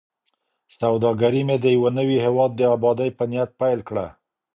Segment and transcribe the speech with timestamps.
[0.79, 4.05] سوداګري مې د یوه نوي هیواد د ابادۍ په نیت پیل کړه.